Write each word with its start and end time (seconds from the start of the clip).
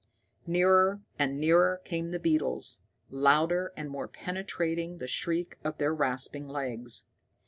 Nearer 0.47 1.01
and 1.19 1.39
nearer 1.39 1.79
came 1.85 2.09
the 2.09 2.17
beetles, 2.17 2.79
louder 3.11 3.71
and 3.77 3.87
more 3.87 4.07
penetrating 4.07 4.97
the 4.97 5.05
shriek 5.05 5.57
of 5.63 5.77
their 5.77 5.93
rasping 5.93 6.47
legs. 6.47 7.05